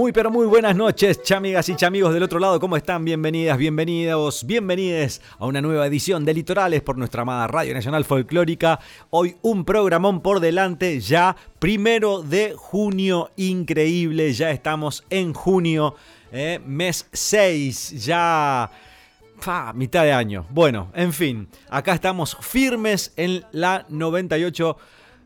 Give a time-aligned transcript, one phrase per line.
[0.00, 3.04] Muy pero muy buenas noches, chamigas y chamigos del otro lado, ¿cómo están?
[3.04, 8.80] Bienvenidas, bienvenidos, bienvenides a una nueva edición de Litorales por nuestra amada Radio Nacional Folclórica.
[9.10, 15.96] Hoy un programón por delante, ya primero de junio, increíble, ya estamos en junio,
[16.32, 18.70] eh, mes 6, ya...
[19.74, 20.46] mitad de año.
[20.48, 24.78] Bueno, en fin, acá estamos firmes en la 98.7.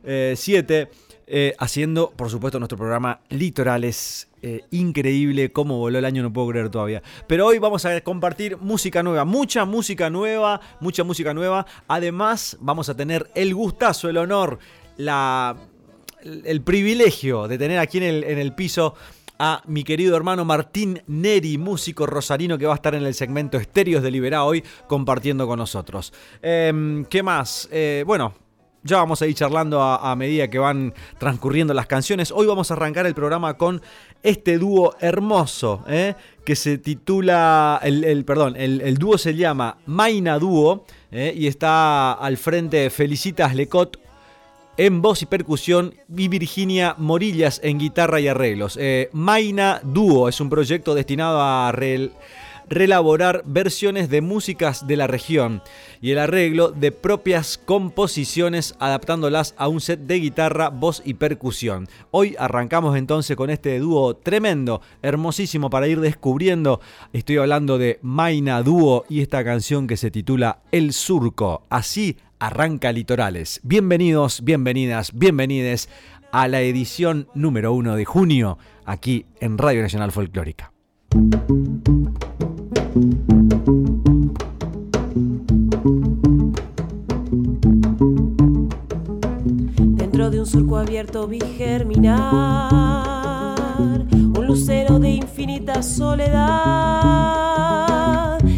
[0.06, 0.88] Eh,
[1.26, 4.28] eh, haciendo, por supuesto, nuestro programa Litorales.
[4.46, 7.02] Eh, increíble cómo voló el año, no puedo creer todavía.
[7.26, 11.64] Pero hoy vamos a compartir música nueva, mucha música nueva, mucha música nueva.
[11.88, 14.58] Además, vamos a tener el gustazo, el honor,
[14.98, 15.56] la,
[16.22, 18.94] el privilegio de tener aquí en el, en el piso
[19.38, 23.56] a mi querido hermano Martín Neri, músico rosarino que va a estar en el segmento
[23.56, 26.12] Estéreos de Liberá hoy compartiendo con nosotros.
[26.42, 27.66] Em, ¿Qué más?
[27.72, 28.34] Eh, bueno,
[28.84, 32.30] ya vamos a ir charlando a, medida que van transcurriendo las canciones.
[32.30, 33.80] Hoy vamos a arrancar el programa con
[34.24, 36.14] este dúo hermoso, ¿eh?
[36.44, 41.32] que se titula, el, perdón, el, dúo se llama Maina Dúo ¿eh?
[41.36, 44.00] y está al frente Felicitas Lecot
[44.78, 48.78] en voz y percusión y Virginia Morillas en guitarra y arreglos.
[48.80, 51.68] Eh, Maina Dúo es un proyecto destinado a
[52.68, 55.62] relaborar versiones de músicas de la región
[56.00, 61.88] y el arreglo de propias composiciones adaptándolas a un set de guitarra, voz y percusión.
[62.10, 66.80] Hoy arrancamos entonces con este dúo tremendo, hermosísimo para ir descubriendo.
[67.12, 71.66] Estoy hablando de Maina Dúo y esta canción que se titula El Surco.
[71.70, 73.60] Así arranca Litorales.
[73.62, 75.88] Bienvenidos, bienvenidas, bienvenides
[76.32, 80.72] a la edición número uno de junio aquí en Radio Nacional Folclórica.
[89.96, 92.78] Dentro de un surco abierto vi germinar
[94.12, 96.38] un lucero de infinita soledad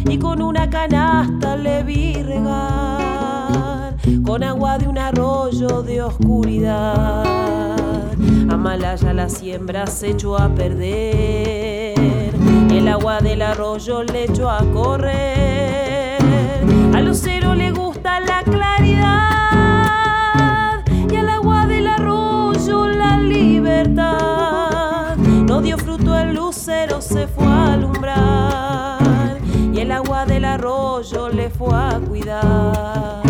[0.07, 7.25] y con una canasta le vi regar con agua de un arroyo de oscuridad.
[8.51, 12.26] Amalaya la siembra se echó a perder
[12.75, 16.17] el agua del arroyo le echó a correr.
[16.93, 19.05] A lucero le gusta la claridad
[21.11, 25.15] y al agua del arroyo la libertad.
[25.17, 29.37] No dio fruto el lucero, se fue a alumbrar
[29.73, 33.27] y el agua del arroyo le fue a cuidar.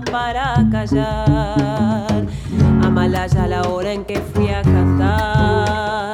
[0.00, 2.26] Para callar.
[2.82, 6.11] Amalaya la hora en que fui a cantar,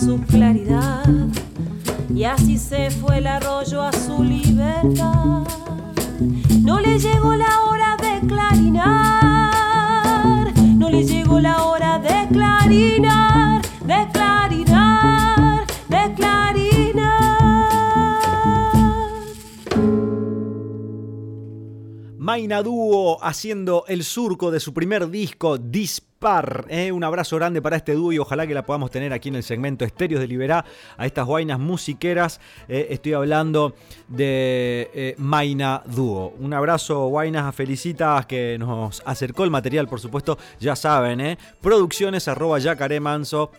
[0.00, 0.49] su claridad.
[23.30, 26.66] Haciendo el surco de su primer disco, Dispar.
[26.68, 26.92] ¿eh?
[26.92, 29.42] Un abrazo grande para este dúo y ojalá que la podamos tener aquí en el
[29.42, 30.64] segmento Estéreos de Liberá
[30.98, 32.40] a estas guainas musiqueras.
[32.68, 33.74] Eh, estoy hablando
[34.08, 36.34] de eh, Maina Dúo.
[36.38, 41.38] Un abrazo, guainas, felicitas que nos acercó el material, por supuesto, ya saben, ¿eh?
[41.60, 43.50] producciones arroba yacaré manso.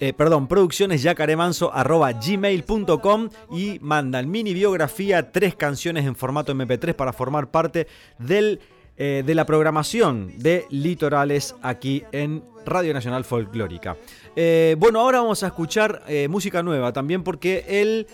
[0.00, 7.50] Eh, perdón, producciones gmail.com y mandan mini biografía, tres canciones en formato MP3 para formar
[7.50, 7.88] parte
[8.18, 8.60] del,
[8.98, 13.96] eh, de la programación de Litorales aquí en Radio Nacional Folclórica.
[14.34, 18.06] Eh, bueno, ahora vamos a escuchar eh, música nueva también porque el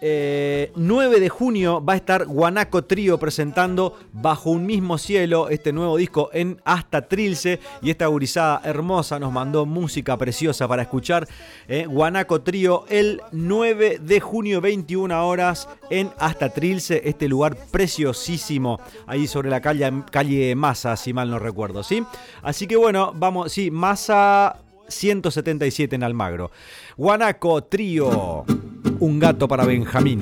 [0.00, 5.72] eh, 9 de junio va a estar Guanaco Trío presentando Bajo un mismo cielo este
[5.72, 7.60] nuevo disco en Hasta Trilce.
[7.82, 11.28] Y esta gurizada hermosa nos mandó música preciosa para escuchar
[11.68, 18.80] eh, Guanaco Trío el 9 de junio 21 horas en Hasta Trilce este lugar preciosísimo
[19.06, 22.04] ahí sobre la calle, calle Massa si mal no recuerdo ¿sí?
[22.42, 24.60] así que bueno vamos sí Massa
[24.90, 26.50] 177 en Almagro.
[26.96, 28.44] Guanaco Trío
[29.00, 30.20] un gato para Benjamín.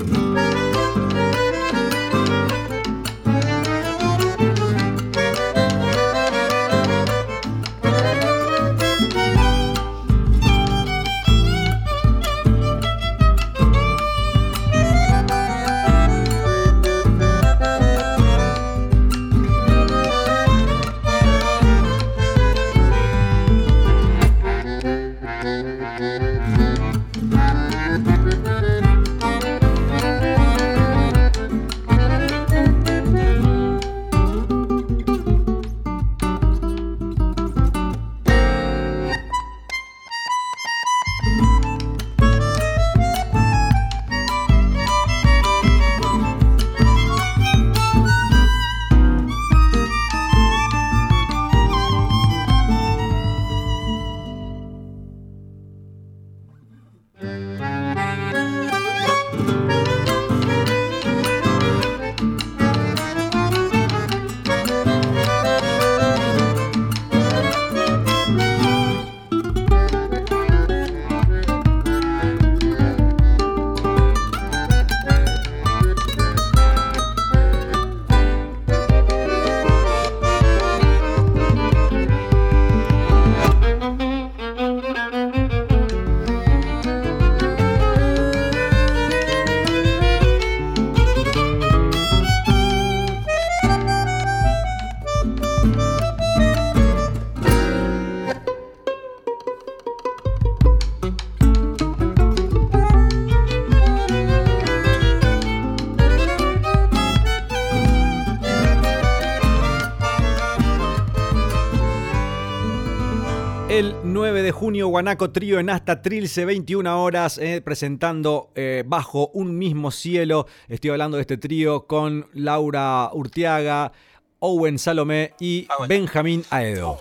[114.59, 120.47] Junio, Guanaco Trío en hasta Trilce, 21 horas, eh, presentando eh, Bajo un mismo cielo.
[120.67, 123.93] Estoy hablando de este trío con Laura Urtiaga,
[124.39, 126.97] Owen Salomé y Benjamín Aedo.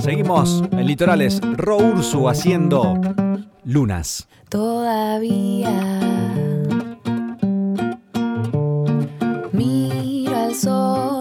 [0.00, 3.00] Seguimos en Litorales, Ro Ursu haciendo
[3.62, 4.26] Lunas.
[4.48, 5.70] Todavía
[9.52, 11.13] miro al sol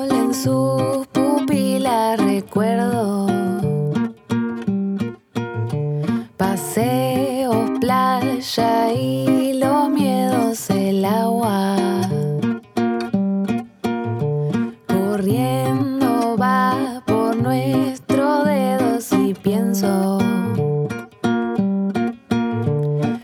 [6.38, 11.76] paseos, playa y los miedos, el agua.
[14.88, 20.20] Corriendo va por nuestros dedos y pienso.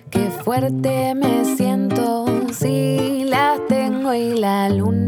[0.09, 4.98] Qué fuerte me siento si las tengo y la luna.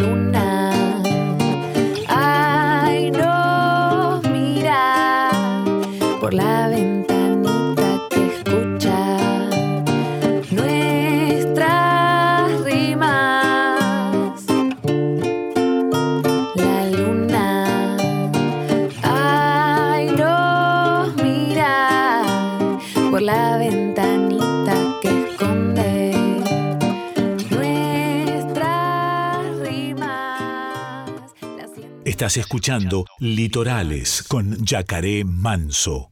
[0.00, 0.59] Luna
[32.30, 36.09] Estás escuchando Litorales con Yacaré Manso.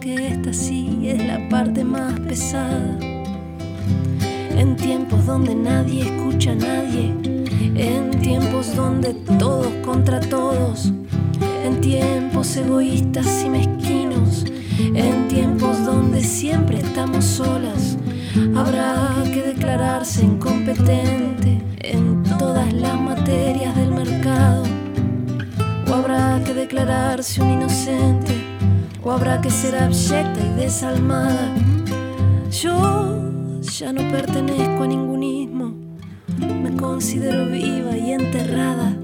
[0.00, 2.98] Que esta sí es la parte más pesada.
[4.56, 7.14] En tiempos donde nadie escucha a nadie,
[7.74, 10.90] en tiempos donde todos contra todos,
[11.64, 14.46] en tiempos egoístas y mezquinos,
[14.78, 17.98] en tiempos donde siempre estamos solas,
[18.56, 24.62] habrá que declararse incompetente en todas las materias del mercado,
[25.90, 28.39] o habrá que declararse un inocente,
[29.02, 31.54] o habrá que ser abyecta y desalmada.
[32.50, 33.20] Yo
[33.62, 35.72] ya no pertenezco a ningún ismo,
[36.38, 38.96] me considero viva y enterrada.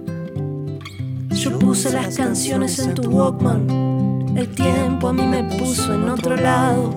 [1.31, 6.37] Yo puse las canciones en tu Walkman, el tiempo a mí me puso en otro
[6.37, 6.95] lado.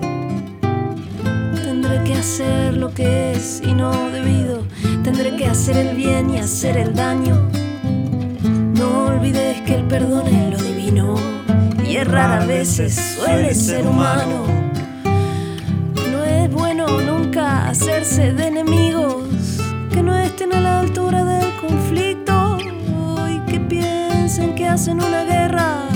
[1.62, 4.64] Tendré que hacer lo que es y no debido,
[5.04, 7.36] tendré que hacer el bien y hacer el daño.
[8.74, 11.39] No olvides que el perdón es lo divino
[12.00, 14.44] y errar a veces suele ser humano.
[16.12, 19.24] No es bueno nunca hacerse de enemigos
[19.92, 22.58] que no estén a la altura del conflicto
[23.28, 25.88] y que piensen que hacen una guerra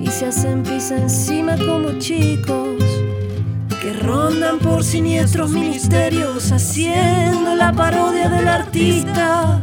[0.00, 2.82] y se hacen pis encima como chicos
[3.80, 9.60] que rondan por siniestros ministerios haciendo la parodia del artista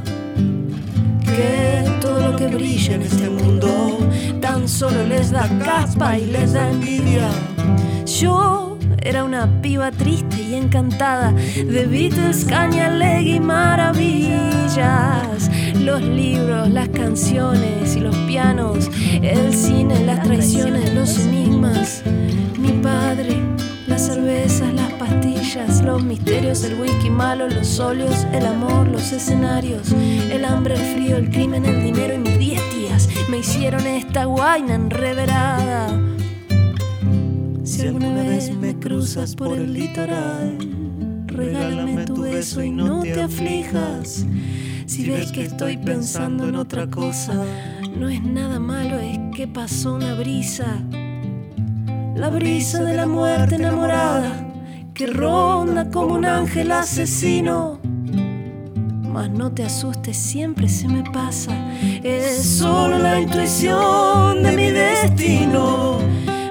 [1.36, 3.98] que todo lo que brilla en este mundo
[4.42, 7.30] tan solo les da caspa y les da envidia.
[8.06, 14.80] Yo era una piba triste y encantada de Beatles, Cañalegui y maravillas.
[15.76, 18.90] Los libros, las canciones y los pianos,
[19.22, 22.04] el cine, las traiciones, los enigmas.
[22.58, 23.42] Mi padre,
[24.04, 29.92] las cervezas, las pastillas, los misterios, el whisky malo, los óleos, el amor, los escenarios,
[29.92, 34.26] el hambre, el frío, el crimen, el dinero y mis diez tías me hicieron esta
[34.26, 35.88] guaina enreverada.
[37.64, 40.58] Si alguna vez me cruzas por el litoral,
[41.28, 44.26] regálame tu beso y no te aflijas.
[44.86, 47.42] Si ves que estoy pensando en otra cosa,
[47.98, 50.84] no es nada malo, es que pasó una brisa.
[52.16, 54.32] La brisa de la muerte enamorada
[54.94, 57.80] que ronda como un ángel asesino.
[59.02, 61.52] Mas no te asustes, siempre se me pasa.
[62.04, 65.98] Es solo la intuición de mi destino.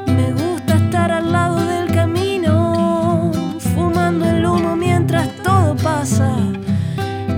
[0.06, 3.30] Me gusta estar al lado del camino,
[3.74, 6.36] fumando el humo mientras todo pasa.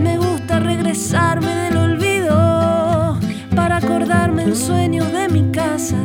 [0.00, 3.18] Me gusta regresarme del olvido
[3.54, 5.96] para acordarme en sueños de mi casa,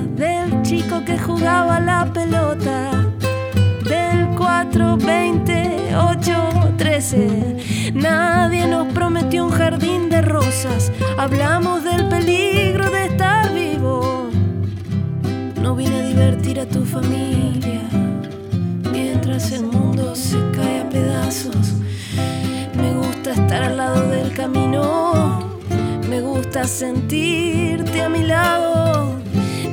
[0.69, 2.91] chico que jugaba la pelota,
[3.85, 7.91] del 4, 20, 8, 13.
[7.95, 14.29] Nadie nos prometió un jardín de rosas, hablamos del peligro de estar vivo.
[15.59, 17.81] No vine a divertir a tu familia
[18.91, 21.73] mientras el mundo se cae a pedazos.
[22.75, 25.49] Me gusta estar al lado del camino.
[26.07, 29.15] Me gusta sentirte a mi lado.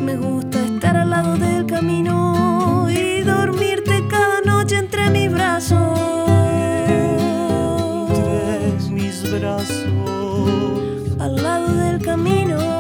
[0.03, 5.79] Me gusta estar al lado del camino y dormirte cada noche entre mis brazos.
[8.11, 9.87] Entre mis brazos.
[11.19, 12.17] Al lado del camino.
[12.19, 12.45] Entre mis brazos.
[12.45, 12.76] Al lado del camino.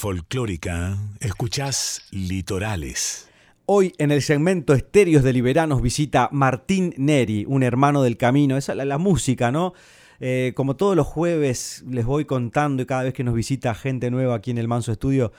[0.00, 3.28] Folclórica, escuchás Litorales.
[3.66, 8.56] Hoy en el segmento Estéreos de Liberanos visita Martín Neri, un hermano del camino.
[8.56, 9.74] Esa es la, música, ¿no?
[10.18, 14.10] Eh, como todos los jueves les voy contando y cada vez que nos visita gente
[14.10, 15.34] nueva aquí en el Manso Estudio,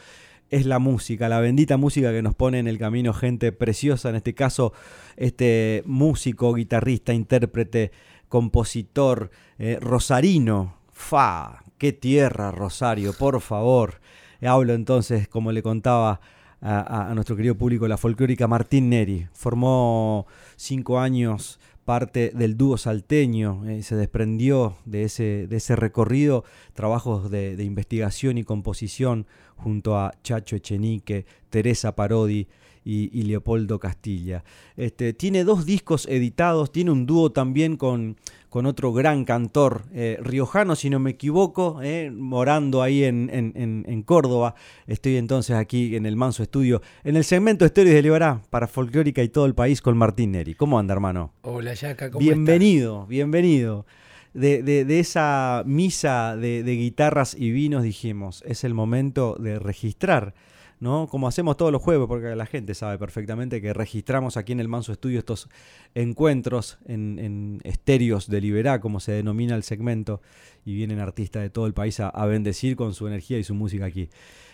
[0.51, 4.15] es la música, la bendita música que nos pone en el camino gente preciosa, en
[4.18, 4.74] este caso
[5.18, 7.91] este músico, guitarrista, intérprete,
[8.30, 14.00] compositor, eh, rosarino, fa, qué tierra Rosario, por favor.
[14.48, 16.19] Hablo entonces, como le contaba
[16.62, 19.27] a, nuestro querido público, la folclórica Martín Neri.
[19.34, 26.45] Formó cinco años parte del dúo salteño, eh, se desprendió de ese, de ese recorrido,
[26.73, 29.25] trabajos de, de, investigación y composición
[29.58, 32.47] junto a Chacho Echenique, Teresa Parodi
[32.84, 34.44] y, Leopoldo Castilla.
[34.76, 38.17] Este, tiene dos discos editados, tiene un dúo también con,
[38.50, 44.04] con otro gran cantor eh, riojano, si no me equivoco, eh, morando ahí en, en,
[44.04, 44.56] Córdoba.
[44.88, 49.22] Estoy entonces aquí en el Manso Estudio, en el segmento Historias de Liberá para Folclórica
[49.22, 50.56] y todo el país con Martín Neri.
[50.56, 51.34] ¿Cómo anda, hermano?
[51.41, 53.86] Hola, Yaca, ¿cómo Bienvenido, bienvenido.
[54.34, 60.34] De, de, esa misa de, de guitarras y vinos dijimos, es el momento de registrar
[60.82, 61.08] ¿no?
[61.08, 64.67] Como hacemos todos los jueves, porque la gente sabe perfectamente que registramos aquí en el
[64.67, 65.48] Manso Estudio estos
[65.94, 70.22] encuentros en, en estéreos de Liberá, como se denomina el segmento,
[70.65, 73.86] y vienen artistas de todo el país a, bendecir con su energía y su música
[73.86, 74.10] aquí.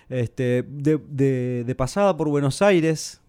[0.10, 3.22] Este, de, pasada por Buenos Aires,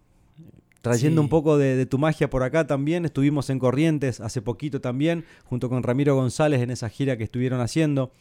[0.81, 3.05] trayendo un poco de, tu magia por acá también.
[3.05, 7.61] Estuvimos en Corrientes hace poquito también, junto con Ramiro González en esa gira que estuvieron
[7.61, 8.11] haciendo,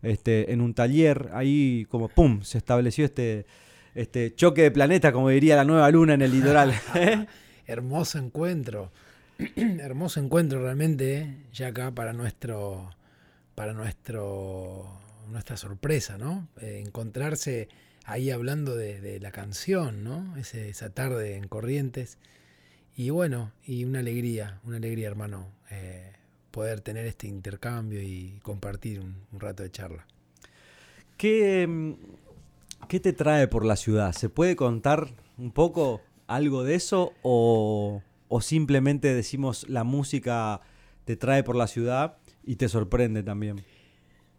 [0.00, 1.28] este, en un taller.
[1.34, 2.40] Ahí como ¡pum!
[2.40, 3.44] se estableció este,
[3.94, 6.74] este choque de planeta, como diría la nueva luna en el litoral.
[7.66, 8.92] Hermoso encuentro.
[9.56, 12.90] Hermoso encuentro realmente, ya acá para nuestro
[13.54, 16.48] para nuestro nuestra sorpresa, ¿no?
[16.60, 17.68] Eh, encontrarse
[18.04, 20.36] ahí hablando de, la canción, ¿no?
[20.36, 22.18] esa tarde en Corrientes.
[22.96, 26.12] Y bueno, y una alegría, una alegría, hermano, eh,
[26.50, 30.06] poder tener este intercambio y compartir un, un rato de charla.
[31.16, 31.94] ¿Qué, mm,
[32.88, 34.12] ¿Qué te trae por la ciudad?
[34.12, 38.02] ¿Se puede contar un poco algo de eso o,
[38.40, 40.60] simplemente decimos la música
[41.04, 43.64] te trae por la ciudad y te sorprende también?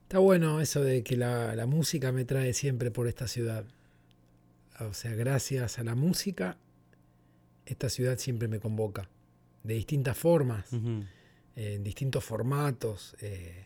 [0.03, 3.65] Está bueno eso de que la, música me trae siempre por esta ciudad.
[4.79, 6.57] O sea, gracias a la música,
[7.65, 9.09] esta ciudad siempre me convoca.
[9.63, 10.67] De distintas formas,
[11.55, 13.15] en distintos formatos.
[13.21, 13.65] Eh,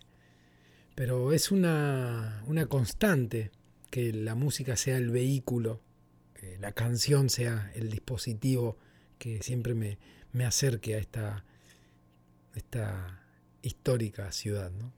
[0.95, 3.51] pero es una, una constante
[3.89, 5.79] que la música sea el vehículo,
[6.33, 8.77] que la canción sea el dispositivo
[9.17, 9.97] que siempre me,
[10.31, 11.43] me acerque a esta,
[12.55, 13.21] esta
[13.61, 14.71] histórica ciudad.
[14.71, 14.91] ¿no?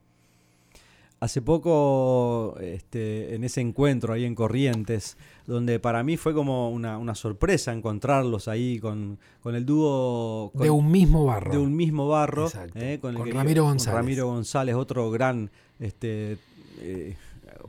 [1.22, 7.14] Hace poco, este, en ese encuentro ahí en Corrientes, donde para mí fue como una,
[7.14, 10.50] sorpresa encontrarlos ahí con, con el dúo...
[10.54, 11.52] de un mismo barro.
[11.52, 12.50] De un mismo barro.
[12.74, 13.96] Eh, con, Ramiro González.
[13.96, 16.38] Ramiro González, otro gran este,
[16.80, 17.16] eh,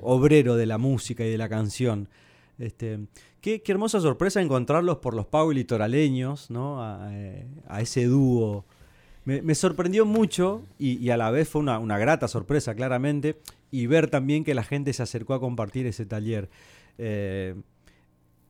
[0.03, 2.09] obrero de la música y de la canción.
[2.59, 2.99] Este,
[3.41, 6.83] qué, hermosa sorpresa encontrarlos por los pagos litoraleños, ¿no?
[6.83, 7.45] a, eh,
[7.79, 8.65] ese dúo.
[9.25, 13.39] Me, sorprendió mucho y, a la vez fue una, grata sorpresa, claramente,
[13.71, 16.49] y ver también que la gente se acercó a compartir ese taller.
[16.97, 17.55] Eh,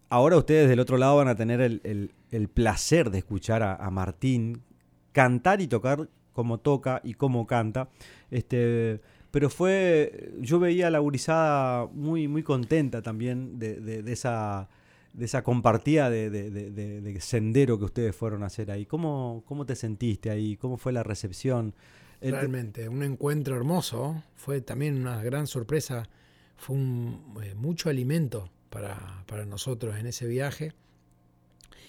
[0.09, 4.63] ahora ustedes del otro lado van a tener el, placer de escuchar a, Martín
[5.11, 7.89] cantar y tocar como toca y como canta.
[8.31, 8.99] Este,
[9.33, 14.69] pero fue, yo veía a la gurizada muy, muy contenta también de, esa,
[15.11, 18.85] de esa compartida de, sendero que ustedes fueron a hacer ahí.
[18.85, 20.55] ¿Cómo, ¿Cómo te sentiste ahí?
[20.55, 21.73] ¿Cómo fue la recepción?
[22.21, 24.21] Realmente, un encuentro hermoso.
[24.35, 26.07] Fue también una gran sorpresa.
[26.55, 30.73] Fue eh, mucho alimento para, nosotros en ese viaje,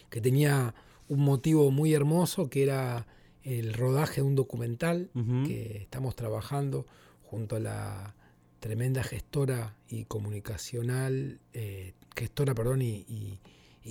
[0.09, 0.75] que tenía
[1.11, 3.07] un motivo muy hermoso, que era
[3.43, 5.11] el rodaje de un documental
[5.45, 6.87] que estamos trabajando
[7.35, 8.15] junto a la
[8.61, 13.41] tremenda gestora y comunicacional, eh, gestora, perdón, y,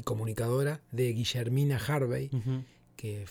[0.06, 2.32] comunicadora de Guillermina Harvey,
[2.96, 3.26] que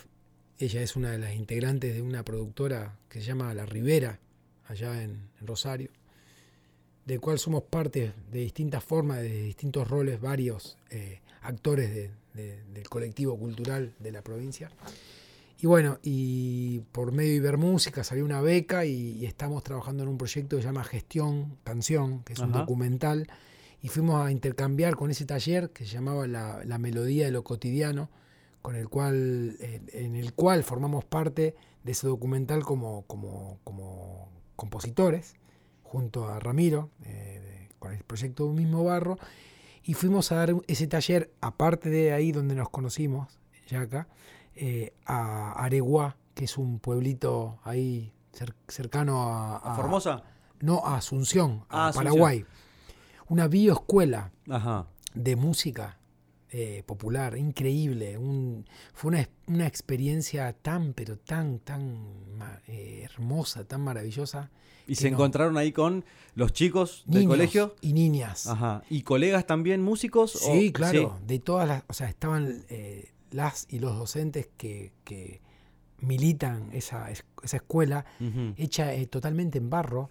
[0.58, 4.20] ella es una de las integrantes de una productora que se llama La Ribera,
[4.68, 5.90] allá en, Rosario,
[7.04, 13.36] del cual somos parte de distintas formas, de distintos roles, varios eh, actores del colectivo
[13.36, 14.70] cultural de la provincia.
[15.62, 20.18] Y bueno, y por medio de Ibermúsica salió una beca y, estamos trabajando en un
[20.18, 23.28] proyecto que se llama Gestión Canción, que es un documental.
[23.80, 28.10] Y fuimos a intercambiar con ese taller que se llamaba La, Melodía de lo Cotidiano,
[28.60, 35.36] con el cual, en el cual formamos parte de ese documental como, como, como compositores,
[35.84, 39.16] junto a Ramiro, eh, con el proyecto Un mismo barro,
[39.84, 44.08] y fuimos a dar ese taller, aparte de ahí donde nos conocimos, Yaca,
[44.54, 50.22] eh, a Areguá, que es un pueblito ahí cer- cercano a, ¿A Formosa?
[50.60, 52.12] No, a Asunción, Ah, a Asunción.
[52.12, 52.44] Paraguay.
[53.28, 54.86] Una bioescuela Ajá.
[55.14, 55.98] de música
[56.54, 58.18] eh, popular, increíble.
[58.18, 64.50] un- fue una, una experiencia tan, pero tan, tan eh, hermosa, tan maravillosa.
[64.86, 67.74] Y se no- encontraron ahí con los chicos del colegio.
[67.80, 68.46] Y niñas.
[68.48, 68.82] Ajá.
[68.90, 70.36] ¿Y colegas también músicos?
[70.36, 71.18] o- Sí, claro.
[71.26, 71.84] De todas las.
[71.88, 75.40] O sea, estaban eh, las y los docentes que, que
[76.00, 78.04] militan esa, es- esa escuela,
[78.56, 80.10] hecha eh, totalmente en barro,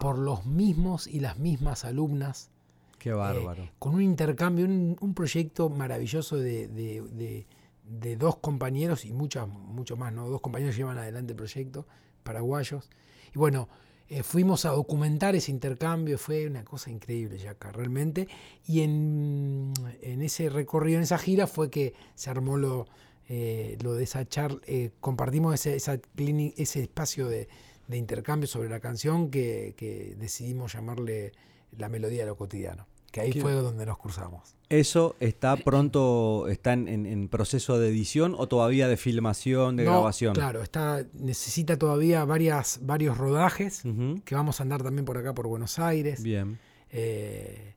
[0.00, 2.50] por los mismos y las mismas alumnas.
[2.98, 3.62] qué bárbaro.
[3.64, 7.46] Eh, con un intercambio, un, un proyecto maravilloso de, de- de-
[7.88, 10.28] de dos compañeros y muchas, mucho más, ¿no?
[10.28, 11.86] Dos compañeros llevan adelante el proyecto,
[12.22, 12.88] paraguayos.
[13.34, 13.68] Y bueno,
[14.10, 18.26] eh, fuimos a documentar ese intercambio, fue una cosa increíble, Yaca, realmente.
[18.66, 22.88] Y en, en ese recorrido, en esa gira, fue que se armó lo,
[23.28, 27.48] eh, lo de esa charla, eh, compartimos ese, ese espacio de,
[27.86, 31.30] de intercambio sobre la canción que, que decidimos llamarle
[31.78, 32.89] La melodía de lo cotidiano.
[33.10, 34.54] Que ahí Qué- fue donde nos cruzamos.
[34.68, 40.32] ¿Eso está pronto, está en, proceso de edición o todavía de filmación, de No, grabación?
[40.34, 43.82] Claro, está, necesita todavía varias, varios rodajes
[44.24, 46.22] que vamos a andar también por acá por Buenos Aires.
[46.22, 46.60] Bien.
[46.92, 47.74] Eh,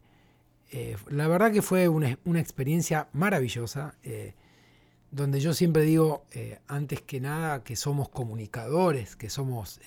[0.71, 4.35] eh, la verdad que fue una, una experiencia maravillosa, eh,
[5.09, 9.79] donde yo siempre digo, eh, antes que nada, que somos comunicadores, que somos...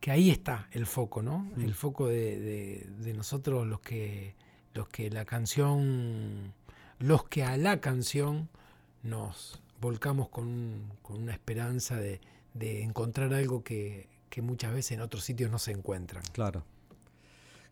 [0.00, 1.40] que ahí está el foco, ¿no?
[1.56, 1.60] Mm.
[1.62, 4.34] El foco de, de- de nosotros los que,
[4.74, 6.52] los que la canción,
[6.98, 8.48] los que a la canción
[9.02, 12.20] nos volcamos con, con una esperanza de,
[12.54, 16.22] de encontrar algo que, que muchas veces en otros sitios no se encuentran.
[16.32, 16.64] Claro.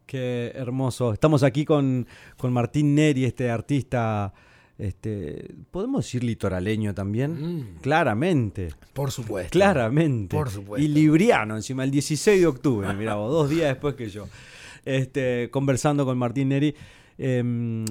[0.06, 1.12] Qué hermoso.
[1.12, 2.06] Estamos aquí con,
[2.38, 4.32] con Martín Neri, este artista,
[4.78, 7.32] este, ¿podemos decir litoraleño también?
[7.58, 9.50] Mm, Claramente, por supuesto.
[9.50, 10.36] claramente.
[10.36, 10.84] Por supuesto.
[10.84, 14.26] Y libriano, encima, el 16 de octubre, mirá vos, dos días después que yo.
[14.84, 16.74] Este, conversando con Martín Neri.
[17.18, 17.84] em,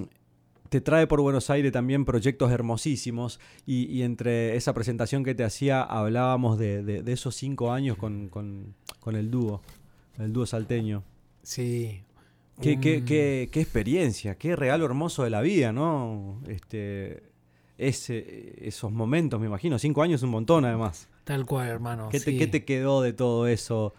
[0.70, 5.46] te trae por Buenos Aires también proyectos hermosísimos y, y entre esa presentación que te
[5.46, 9.62] hacía hablábamos de, de- de esos cinco años con, con- con el dúo,
[10.20, 11.04] el dúo salteño.
[11.42, 12.02] Sí.
[12.62, 16.42] Qué, qué- Un- qué- qué experiencia, qué regalo hermoso de la vida, ¿no?
[16.48, 17.24] Este,
[17.78, 19.78] ese, esos momentos, me imagino.
[19.78, 21.08] Cinco años es un montón, además.
[21.24, 22.10] Tal cual, hermano.
[22.10, 23.94] ¿Qué, te, qué te quedó de todo eso?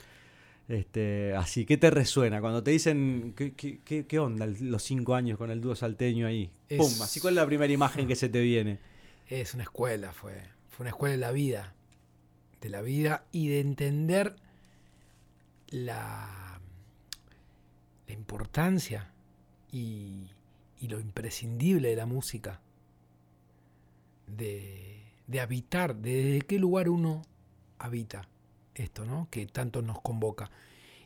[0.67, 5.39] Este, así, ¿qué te resuena cuando te dicen qué, qué- qué- onda los cinco años
[5.39, 6.51] con el dúo salteño ahí?
[6.69, 8.79] Es- Pum, así cuál es la primera imagen que se te viene.
[9.29, 10.35] Es una escuela, fue.
[10.69, 11.75] Fue una escuela de la vida.
[12.61, 14.35] De la vida y de entender
[15.71, 16.38] la,
[18.09, 19.13] la importancia
[19.71, 20.29] y,
[20.81, 22.61] y lo imprescindible de la música.
[24.27, 27.23] De, de habitar, de desde qué lugar uno
[27.79, 28.29] habita
[28.75, 29.29] esto, ¿no?
[29.31, 30.51] Que tanto nos convoca.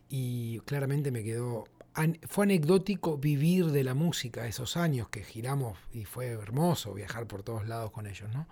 [0.08, 1.64] Y claramente me quedó.
[1.94, 7.26] an- Fue anecdótico vivir de la música esos años que giramos y fue hermoso viajar
[7.26, 8.46] por todos lados con ellos, ¿no?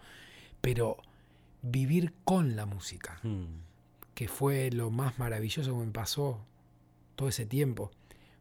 [0.61, 0.99] Pero
[1.63, 3.63] vivir con la música, Mm,
[4.15, 6.39] que fue lo más maravilloso que me pasó
[7.17, 7.91] todo ese tiempo.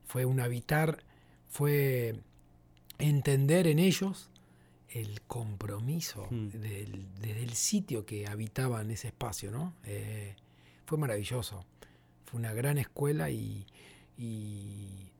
[0.09, 1.03] Fue un habitar,
[1.49, 2.15] fue
[2.97, 4.29] entender en ellos
[4.89, 6.47] el compromiso Mm.
[6.49, 9.75] del, desde el sitio que habitaban ese espacio, ¿no?
[9.85, 10.35] Eh,
[10.87, 11.63] fue maravilloso.
[12.25, 13.67] Fue una gran escuela y,
[14.17, 15.11] y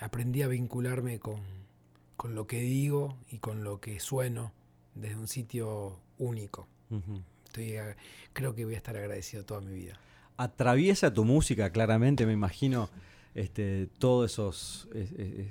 [0.00, 1.40] aprendí a vincularme con,
[2.16, 4.52] con lo que digo y con lo que sueno
[4.94, 6.68] desde un sitio único.
[7.46, 7.96] Estoy, a-
[8.32, 9.98] creo que voy a estar agradecido toda mi vida.
[10.36, 12.90] Atraviesa tu música, claramente, me imagino,
[13.36, 15.46] este, todos esos es- es-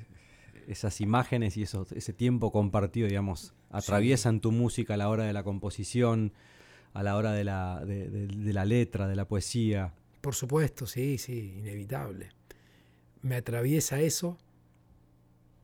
[0.68, 5.32] esas imágenes y esos, ese tiempo compartido, digamos, atraviesan tu música a la hora de
[5.34, 6.34] la composición,
[6.94, 9.94] a la hora de la, de, de- de la letra, de la poesía.
[10.22, 12.30] Por supuesto, sí, sí, inevitable.
[13.22, 14.38] Me atraviesa eso,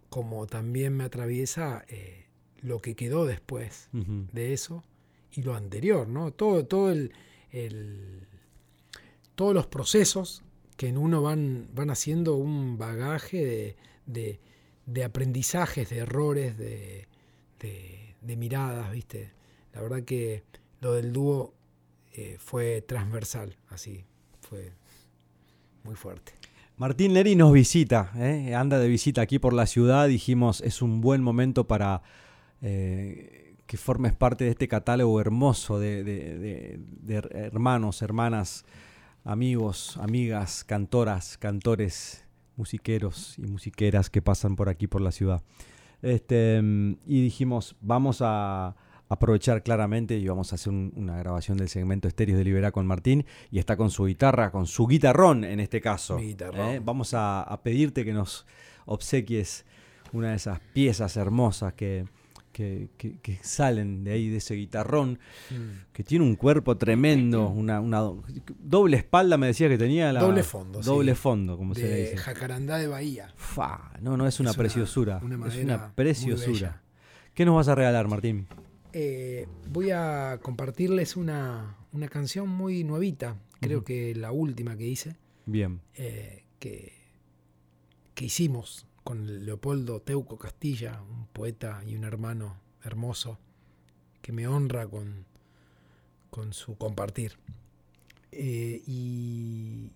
[0.09, 2.25] como también me atraviesa eh,
[2.61, 4.83] lo que quedó después de eso
[5.31, 6.31] y lo anterior, ¿no?
[6.31, 7.11] Todo, todo el,
[7.51, 8.27] el-
[9.35, 10.43] todos los procesos
[10.81, 13.75] que en uno van, van haciendo un bagaje
[14.07, 14.39] de,
[14.87, 17.07] de- aprendizajes, de errores, de,
[17.59, 19.29] de- miradas, ¿viste?
[19.73, 20.41] La verdad que
[20.79, 21.53] lo del dúo
[22.13, 24.05] eh, fue transversal, así,
[24.39, 24.71] fue
[25.83, 26.33] muy fuerte.
[26.77, 28.55] Martín Neri nos visita, ¿eh?
[28.55, 30.07] anda de visita aquí por la ciudad.
[30.07, 32.01] Dijimos, es un buen momento para
[32.63, 38.65] eh, que formes parte de este catálogo hermoso de- de hermanos, hermanas,
[39.23, 45.41] amigos, amigas, cantoras, cantores musiqueros y musiqueras que pasan por aquí, por la ciudad.
[46.01, 46.59] Este,
[47.05, 48.75] y dijimos, vamos a
[49.09, 53.25] aprovechar claramente y vamos a hacer una grabación del segmento Estéreos de Liberá con Martín
[53.51, 56.17] y está con su guitarra, con su guitarrón en este caso.
[56.17, 56.81] ¿eh?
[56.83, 58.45] Vamos a, pedirte que nos
[58.85, 59.65] obsequies
[60.13, 62.05] una de esas piezas hermosas que,
[62.51, 65.91] que, salen de ahí, de ese guitarrón, mm.
[65.93, 67.81] que tiene un cuerpo tremendo, una,
[68.59, 70.21] doble espalda, me decía que tenía la...
[70.21, 72.17] Doble fondo, Doble fondo, como se le dice.
[72.17, 73.33] Jacarandá de Bahía.
[73.35, 76.81] Fa, no, no es una preciosura, es una preciosura.
[77.33, 78.47] ¿Qué nos vas a regalar, Martín?
[78.93, 81.77] Eh, voy a compartirles una,
[82.09, 85.15] canción muy nuevita, creo que la última que hice.
[85.45, 85.81] Bien.
[85.95, 86.93] Eh, que,
[88.13, 93.37] que hicimos con Leopoldo Teuco Castilla, un poeta y un hermano hermoso,
[94.21, 95.25] que me honra con,
[96.29, 97.37] con su compartir.
[98.31, 99.89] Eh, y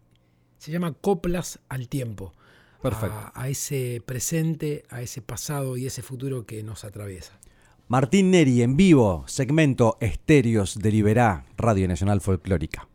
[0.58, 2.34] se llama Coplas al Tiempo.
[2.82, 3.32] Perfecto.
[3.34, 7.40] a, ese presente, a ese pasado y ese futuro que nos atraviesa.
[7.88, 12.88] Martín Neri en vivo, segmento Estéreos de Liberá, Radio Nacional Folclórica.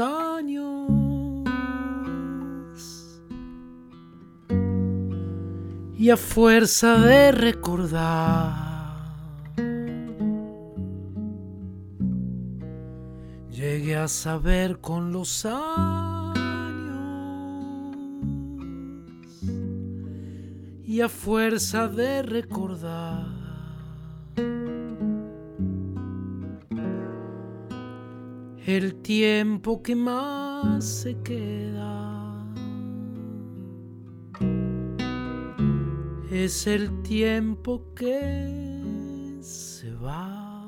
[0.00, 0.88] Años.
[5.96, 8.54] Y a fuerza de recordar,
[13.50, 16.38] llegué a saber con los años.
[20.84, 23.37] Y a fuerza de recordar
[28.68, 32.44] el tiempo que más se queda
[36.30, 40.66] es el tiempo que se va.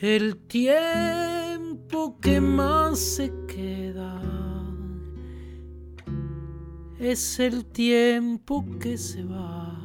[0.00, 4.18] El tiempo que más se queda
[6.98, 9.81] es el tiempo que se va.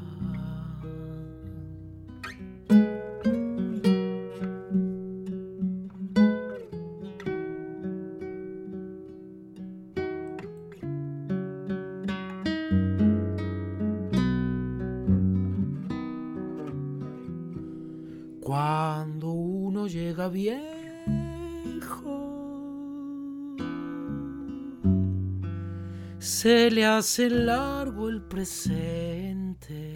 [26.77, 29.93] Le hace largo el presente.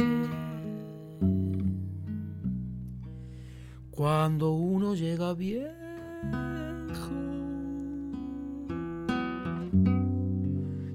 [3.92, 5.70] Cuando uno llega viejo,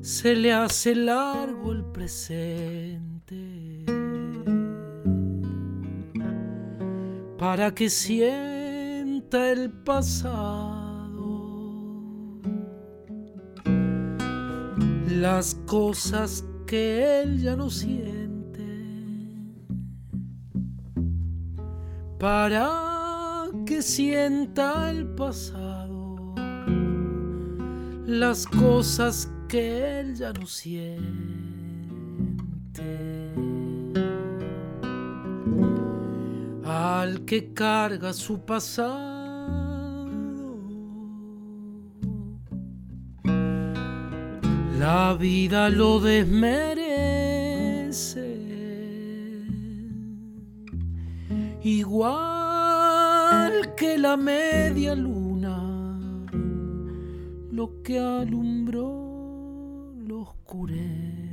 [0.00, 3.84] se le hace largo el presente.
[7.38, 10.75] Para que sienta el pasado
[15.28, 18.64] las cosas que él ya no siente.
[22.16, 22.70] Para
[23.66, 26.32] que sienta el pasado,
[28.06, 30.94] las cosas que él ya no siente.
[36.64, 39.15] Al que carga su pasado
[44.86, 46.68] la vida lo desmerece.
[51.64, 55.58] Igual que la media luna,
[57.50, 61.25] lo que alumbró lo oscurece.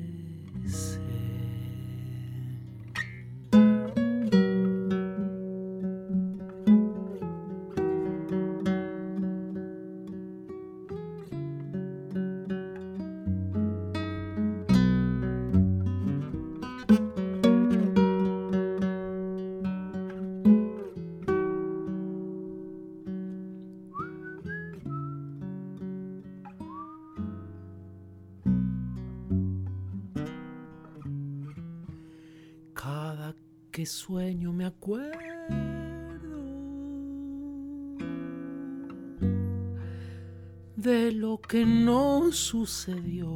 [41.48, 43.30] Que no sucedió.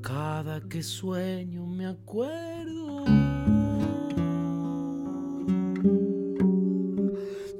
[0.00, 3.04] Cada que sueño me acuerdo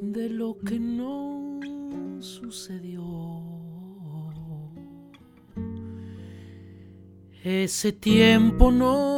[0.00, 1.60] de lo que no
[2.20, 3.02] sucedió.
[7.42, 9.11] Ese tiempo no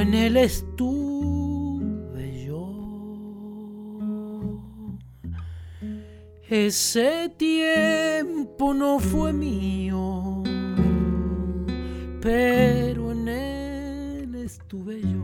[0.00, 1.90] en él estuve
[2.46, 2.66] yo.
[6.48, 10.42] Ese tiempo no fue mío,
[12.20, 15.19] pero en él estuve yo.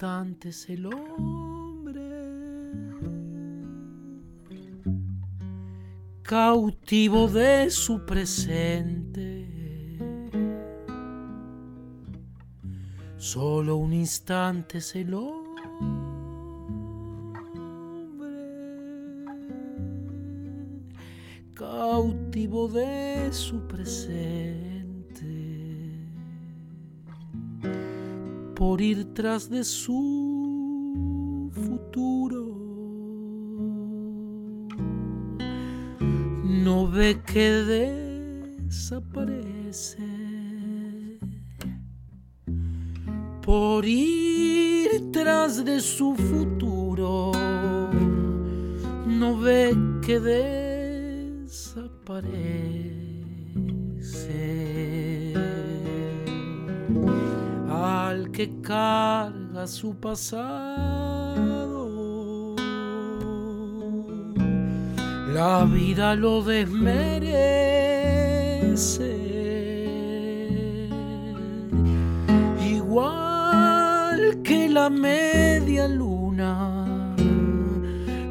[0.00, 2.00] Instante el hombre,
[6.22, 9.46] cautivo de su presente.
[13.18, 15.62] Solo un instante es el hombre,
[21.52, 24.69] cautivo de su presente.
[28.60, 32.44] Por ir tras de su futuro.
[36.44, 37.48] No ve que
[38.68, 40.04] desaparece
[43.40, 47.32] por ir tras de su futuro.
[49.06, 51.70] No ve que desaparece
[58.40, 60.56] que carga su pasado.
[65.34, 67.28] La vida lo desmerece,
[72.66, 76.86] igual que la media luna,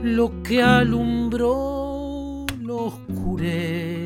[0.02, 3.99] lo que alumbró lo oscurece.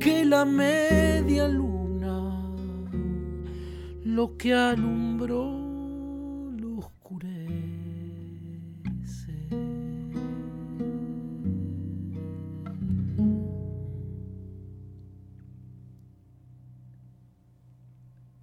[0.00, 2.52] Que la media luna,
[4.04, 7.50] lo que alumbró lo oscurece.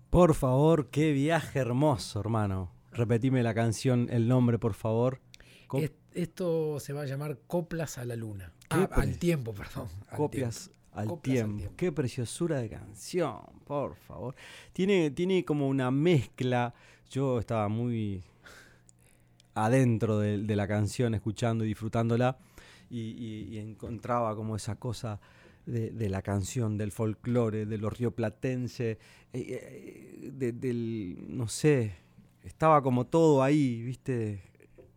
[0.09, 2.71] Por favor, qué viaje hermoso, hermano.
[2.91, 5.21] Repetime la canción, el nombre, por favor.
[6.13, 8.53] Esto se va a llamar Coplas a la Luna.
[8.69, 9.87] ¿Qué Ah, al tiempo, perdón.
[10.15, 10.71] Copias.
[10.97, 11.73] Al tiempo.
[11.77, 14.35] Qué preciosura de canción, por favor.
[14.73, 16.73] Tiene, tiene como una mezcla.
[17.09, 18.23] Yo estaba muy
[19.53, 22.37] adentro de, de la canción, escuchando y disfrutándola,
[22.89, 25.19] y, y- y encontraba como esa cosa
[25.65, 28.97] de, de la canción, del folclore, de lo rioplatense, eh,
[29.33, 31.95] eh, de- del, no sé,
[32.43, 34.41] estaba como todo ahí, viste,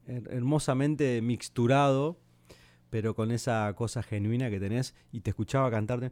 [0.06, 2.18] Her- hermosamente mixturado
[2.90, 6.10] pero con esa cosa genuina que tenés y te escuchaba cantarte.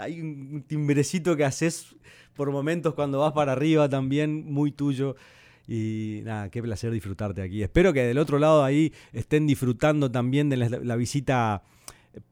[0.00, 1.94] Hay un timbrecito que haces
[2.34, 5.16] por momentos cuando vas para arriba también, muy tuyo.
[5.66, 7.62] Y nada, qué placer disfrutarte aquí.
[7.62, 11.62] Espero que del otro lado ahí estén disfrutando también de la, la visita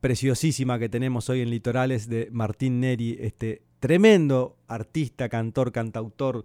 [0.01, 6.45] preciosísima que tenemos hoy en Litorales de Martín Neri, este tremendo artista, cantor, cantautor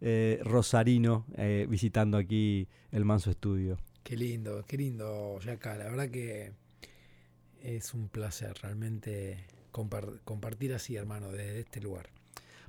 [0.00, 3.78] eh, rosarino, eh, visitando aquí el Manso Estudio.
[4.04, 5.74] Qué lindo, qué lindo, Yaka.
[5.76, 6.52] La verdad que
[7.62, 12.10] es un placer realmente compar- compartir así, hermano, desde este lugar.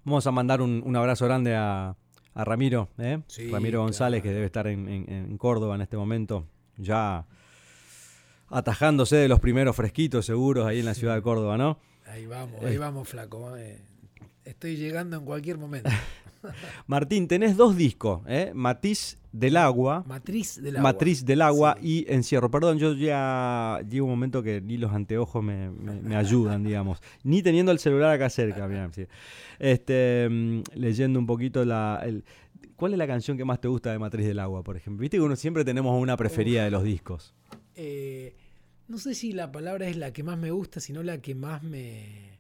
[0.06, 1.96] Vamos a mandar un, un abrazo grande a,
[2.34, 3.20] a Ramiro, ¿eh?
[3.28, 4.32] Sí, Ramiro González, claro.
[4.32, 7.26] que debe estar en, en- en Córdoba en este momento, ya
[8.48, 11.80] atajándose de los primeros fresquitos seguros ahí en la ciudad de Córdoba, ¿no?
[12.06, 12.68] Ahí vamos, Eh.
[12.68, 13.58] ahí vamos, flaco.
[13.58, 13.82] eh.
[14.46, 15.90] Estoy llegando en cualquier momento.
[16.88, 18.52] Martín, tenés dos discos, ¿eh?
[18.54, 20.84] Matiz del Agua, Matriz del agua.
[20.94, 22.06] Matriz del Agua Sí.
[22.08, 22.50] y Encierro.
[22.50, 27.00] Perdón, yo ya llevo un momento que ni los anteojos me, me- me ayudan, digamos.
[27.24, 29.06] Ni teniendo el celular acá cerca, mirá, sí.
[29.60, 32.02] Este, mm, leyendo un poquito la...
[32.06, 32.24] el-
[32.78, 35.02] ¿Cuál es la canción que más te gusta de Matriz del Agua, por ejemplo?
[35.02, 37.34] Viste que uno siempre tenemos una preferida de los discos.
[37.76, 38.36] Eh,
[38.88, 41.64] no sé si la palabra es la que más me gusta, sino la que más
[41.64, 42.35] me.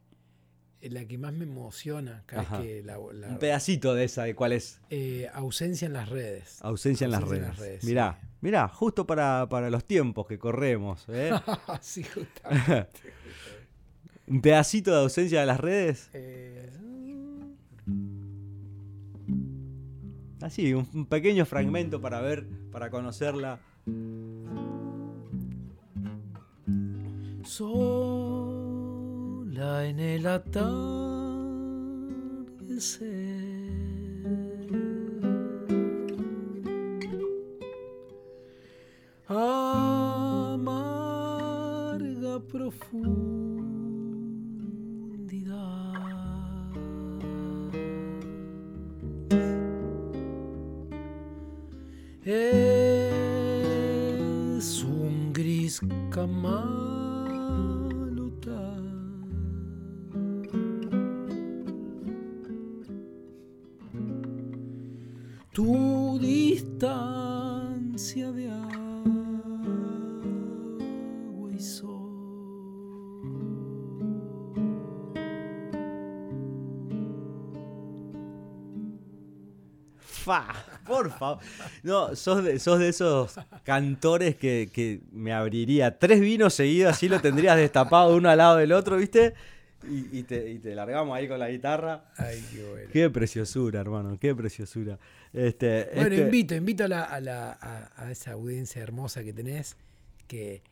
[0.90, 2.58] La que más me emociona cada Ajá.
[2.60, 6.10] vez que la, la- Un pedacito de esa, de cuál es eh, ausencia en las
[6.10, 6.60] redes.
[6.62, 7.42] ausencia en las redes.
[7.44, 8.28] en las redes, Mirá, sí.
[8.42, 11.06] Mirá, justo para, para los tiempos que corremos.
[11.10, 11.32] ¿eh?
[11.82, 12.90] sí, justamente.
[14.28, 16.10] Un pedacito de ausencia de las redes.
[16.14, 16.70] Eh,
[20.42, 23.60] Así, un, un pequeño fragmento para ver, para conocerla.
[29.56, 30.66] Sola en el atardecer.
[39.28, 40.50] Amarga
[42.52, 43.46] profundidad.
[52.24, 52.44] Es
[54.84, 56.95] un gris camalota.
[65.56, 66.92] Tu distancia
[68.34, 69.00] de agua
[71.50, 71.96] y sol.
[79.96, 80.54] Fa,
[80.86, 81.40] por favor.
[81.84, 87.08] No, sos de, sos de esos cantores que, que me abriría tres vinos seguidos, así
[87.08, 89.36] lo tendrías destapado uno al lado del otro, ¿viste?
[89.90, 92.06] Y, y te, y te largamos ahí con la guitarra.
[92.18, 92.90] Ay, qué bueno.
[92.92, 94.98] Qué preciosura, hermano, qué preciosura.
[95.34, 99.34] Este, Bueno, este- invito, invito a, la- a la- a- a esa audiencia hermosa que
[99.34, 99.78] tenés,
[100.28, 100.64] que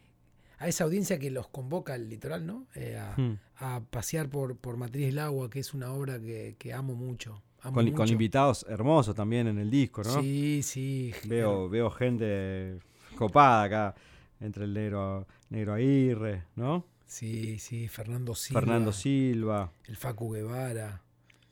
[0.60, 2.66] a esa audiencia que los convoca al litoral, ¿no?
[2.76, 3.38] Eh, a, Hmm.
[3.58, 7.42] a pasear por, por Matriz del Agua, que es una obra que, que amo mucho.
[7.62, 10.22] con, invitados hermosos también en el disco, ¿no?
[10.22, 11.14] Sí, sí.
[11.28, 12.78] Veo, veo gente
[13.16, 13.96] copada acá,
[14.42, 16.86] entre el negro, negro Aguirre, ¿no?
[17.06, 18.60] Sí, sí, Fernando Silva.
[18.62, 21.02] Fernando Silva, El Facu Guevara,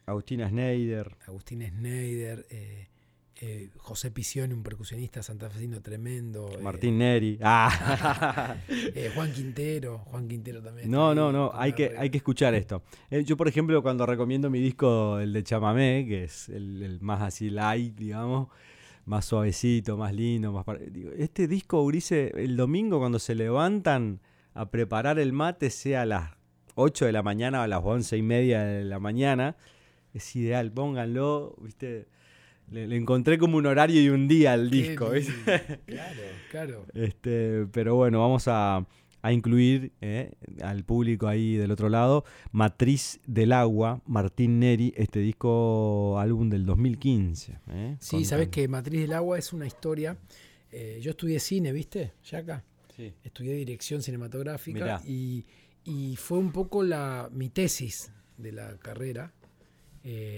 [0.06, 2.88] Agustina Schneider, Agustín Schneider, eh,
[3.44, 6.50] eh, José Pisione, un percusionista santafesino tremendo.
[6.52, 7.38] eh, Martín Neri.
[7.44, 8.56] Ah.
[9.16, 10.90] Juan Quintero, Juan Quintero también.
[10.90, 12.84] No, no, no, hay que, hay que escuchar esto.
[13.10, 17.22] Yo, por ejemplo, cuando recomiendo mi disco, el de Chamamé, que es el, el más
[17.22, 18.50] así light, digamos,
[19.06, 20.66] más suavecito, más lindo, más...
[20.92, 24.20] digo, este disco, Urice, el domingo cuando se levantan
[24.54, 26.32] a preparar el mate, sea a las
[26.76, 29.56] 8 de la mañana o a las 11 y media de la mañana,
[30.14, 32.08] es ideal, pónganlo, viste...
[32.70, 35.12] Le, le encontré como un horario y un día al disco.
[35.86, 36.86] Claro, claro.
[36.94, 38.86] Este, pero bueno, vamos a,
[39.22, 40.32] a incluir eh,
[40.64, 42.24] al público ahí del otro lado
[42.54, 47.60] Matriz del Agua, Martín Neri, este disco álbum del 2015.
[47.72, 50.16] eh, Sí, sabes que Matriz del Agua es una historia.
[50.72, 52.14] eh, yo estudié cine, ¿viste?
[52.24, 52.64] Ya acá.
[52.96, 53.14] Sí.
[53.24, 55.46] Estudié dirección cinematográfica y,
[55.84, 59.34] y fue un poco la, mi tesis de la carrera.
[60.04, 60.38] Eh,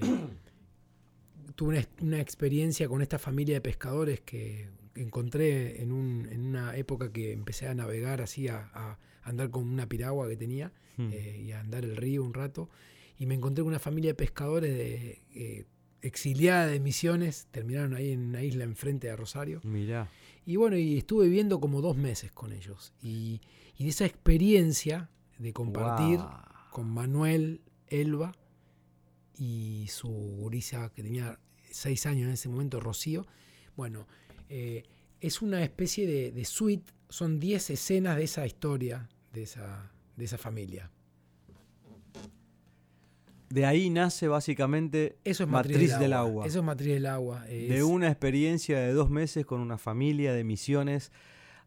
[1.55, 6.75] tuve una, una experiencia con esta familia de pescadores que encontré en, un- en una
[6.77, 11.09] época que empecé a navegar así, a, a andar con una piragua que tenía Hmm.
[11.11, 12.69] eh, y a andar el río un rato.
[13.17, 15.65] Y me encontré con una familia de pescadores de, eh,
[16.03, 19.59] exiliada de Misiones, terminaron ahí en una isla enfrente de Rosario.
[19.63, 20.07] Mirá.
[20.45, 22.93] Y bueno, y estuve viviendo como dos meses con ellos.
[23.01, 23.41] Y,
[23.77, 26.19] y de esa experiencia de compartir
[26.71, 28.33] con Manuel Elba
[29.37, 31.39] y su gurisa que tenía
[31.71, 33.25] seis años en ese momento, Rocío.
[33.75, 34.07] Bueno,
[34.49, 34.83] eh,
[35.19, 40.25] es una especie de, de suite, son 10 escenas de esa historia, de esa, de
[40.25, 40.91] esa familia.
[43.53, 46.47] De ahí nace básicamente Eso es Matriz, del, agua.
[46.47, 47.45] Eso es Matriz del Agua.
[47.45, 51.11] de una experiencia de dos meses con una familia de misiones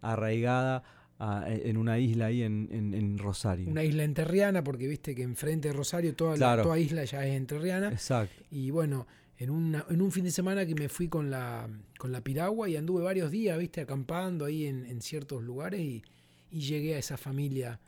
[0.01, 0.83] arraigada
[1.19, 3.69] a- en una isla ahí en, en- en Rosario.
[3.71, 7.35] Una isla enterriana, porque viste que enfrente de Rosario toda, la- toda isla ya es
[7.37, 7.89] enterriana.
[7.89, 8.43] Exacto.
[8.51, 9.07] Y bueno,
[9.39, 11.69] en, una- en un fin de semana que me fui con la,
[11.99, 16.03] con la piragua y anduve varios días, viste, acampando ahí en, en ciertos lugares y,
[16.51, 17.79] y llegué a esa familia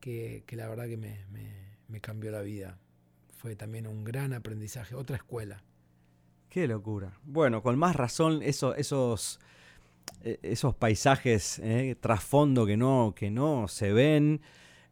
[0.00, 2.78] que, que la verdad que me, me- me cambió la vida.
[3.38, 5.62] Fue también un gran aprendizaje, otra escuela.
[6.50, 7.12] Qué locura.
[7.24, 9.38] Bueno, con más razón eso- esos,
[10.24, 14.40] eh, esos paisajes eh, trasfondo que no, que no se ven,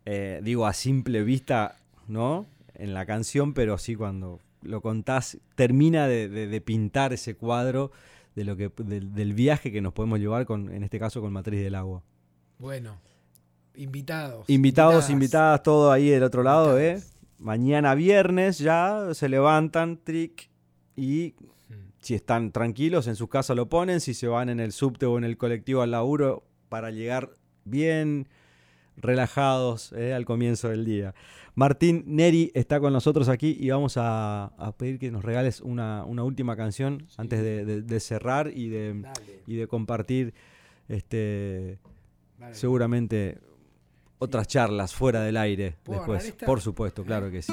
[0.05, 1.76] eh, digo a simple vista,
[2.07, 2.47] ¿no?
[2.74, 7.90] En la canción, pero sí cuando lo contás, termina de, de- de pintar ese cuadro
[8.36, 11.32] de lo que, del, del viaje que nos podemos llevar con, en este caso, con
[11.32, 12.03] Matriz del Agua.
[12.59, 12.97] Bueno,
[13.74, 14.49] invitados.
[14.49, 15.11] Invitados, invitadas.
[15.11, 17.01] invitadas, todo ahí del otro lado, ¿eh?
[17.39, 20.49] Mañana viernes ya se levantan, trick,
[20.97, 21.34] y
[21.68, 21.74] Mm.
[21.99, 25.18] si están tranquilos en sus casas lo ponen, si se van en el subte o
[25.18, 27.30] en el colectivo al laburo para llegar
[27.64, 28.28] bien
[28.97, 30.14] relajados ¿eh?
[30.14, 31.14] al comienzo del día.
[31.55, 36.05] Martín Neri está con nosotros aquí y vamos a, a pedir que nos regales una,
[36.05, 39.43] una última canción antes de, de- de cerrar y de, Dale.
[39.47, 40.32] y de compartir
[40.89, 41.78] este,
[42.53, 43.39] seguramente
[44.19, 46.33] otras charlas fuera del aire ¿Puedo después.
[46.45, 47.53] Por supuesto, claro que sí.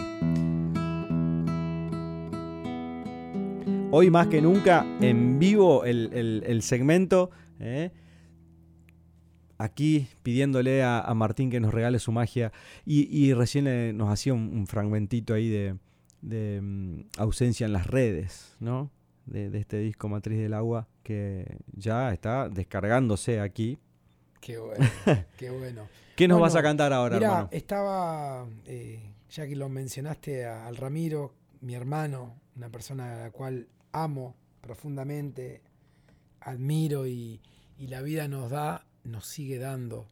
[3.96, 7.30] Hoy más que nunca en vivo el, el- el segmento.
[7.60, 7.92] ¿eh?
[9.60, 12.52] Aquí pidiéndole a, a Martín que nos regale su magia.
[12.86, 15.76] Y, y recién nos hacía un, un fragmentito ahí de,
[16.22, 18.90] de, mm, ausencia en las redes, ¿no?
[19.28, 23.78] De, de este disco Matriz del Agua que ya está descargándose aquí.
[24.42, 24.86] Qué bueno,
[25.38, 25.88] qué bueno.
[26.16, 27.50] ¿Qué nos Bueno, vas a cantar ahora, Mira, hermano?
[27.52, 33.32] estaba, eh, ya que lo mencionaste a- al Ramiro, mi hermano, una persona a la
[33.32, 35.62] cual amo profundamente,
[36.42, 37.42] admiro y,
[37.78, 40.08] y la vida nos da, nos sigue dando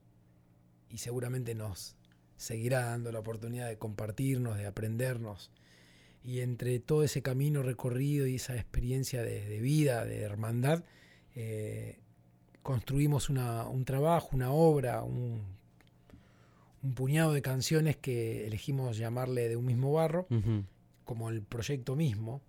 [0.90, 1.96] y seguramente nos
[2.36, 5.52] seguirá dando la oportunidad de compartirnos, de aprendernos.
[6.24, 10.84] Y entre todo ese camino recorrido y esa experiencia de, de vida, de hermandad,
[11.36, 12.00] eh,
[12.64, 15.44] construimos una- un trabajo, una obra, un,
[16.84, 20.28] un puñado de canciones que elegimos llamarle de un mismo barro,
[21.06, 22.42] como el proyecto mismo.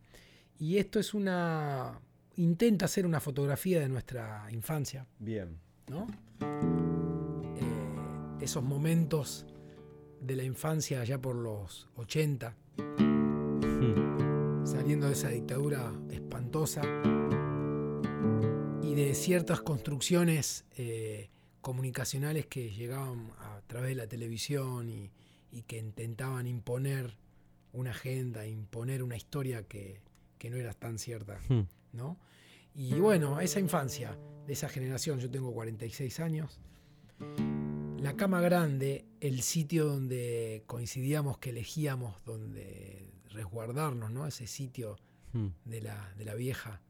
[0.58, 2.00] Y esto es una.
[2.36, 5.58] intenta hacer una fotografía de nuestra infancia, Bien.
[5.88, 6.06] ¿no?
[7.56, 9.46] Eh, esos momentos
[10.20, 14.64] de la infancia allá por los 80, Hmm.
[14.64, 16.82] saliendo de esa dictadura espantosa
[18.82, 21.28] y de ciertas construcciones eh,
[21.62, 25.10] comunicacionales que llegaban a través de la televisión y,
[25.50, 27.16] y que intentaban imponer
[27.72, 30.02] una agenda, imponer una historia que,
[30.38, 31.62] que no era tan cierta, Hmm.
[31.92, 32.18] ¿no?
[32.74, 36.58] Y bueno, esa infancia de esa generación, yo tengo 46 años,
[38.00, 44.26] la cama grande, el sitio donde coincidíamos que elegíamos donde resguardarnos, ¿no?
[44.26, 44.98] Ese sitio
[45.34, 45.48] Hmm.
[45.64, 46.82] de la, de la vieja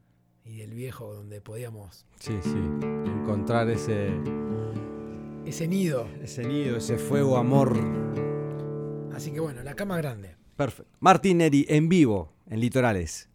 [0.44, 2.04] y del viejo donde podíamos...
[2.18, 2.50] Sí, sí.
[2.50, 4.10] Encontrar ese,
[5.46, 6.06] Ese nido.
[6.22, 7.76] ese nido, ese fuego, amor.
[9.14, 10.36] Así que bueno, la cama grande.
[10.56, 10.90] Perfecto.
[11.00, 13.28] Martín Neri en vivo, en Litorales.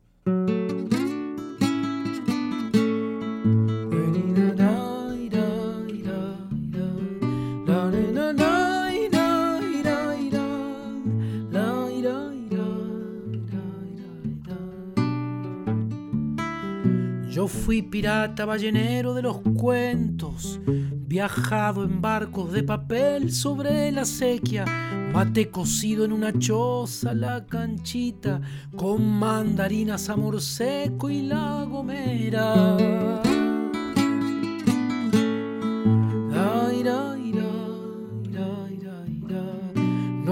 [18.07, 24.63] Pirata ballenero de los cuentos, viajado en barcos de papel sobre la sequía,
[25.11, 28.39] mate cocido en una choza la canchita,
[28.77, 32.77] con mandarinas, amor seco y la gomera.